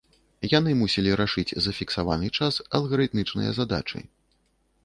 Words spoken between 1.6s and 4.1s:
за фіксаваны час алгарытмічныя задачы.